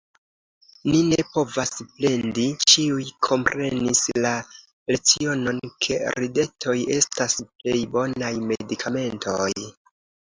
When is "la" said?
4.25-4.31